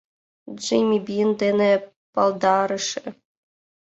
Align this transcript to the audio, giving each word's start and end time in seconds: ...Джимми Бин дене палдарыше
...Джимми 0.59 0.99
Бин 1.05 1.29
дене 1.41 1.69
палдарыше 2.13 3.05